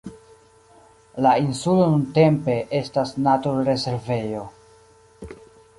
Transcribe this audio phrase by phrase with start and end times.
[1.25, 4.45] La insulo nuntempe estas naturrezervejo.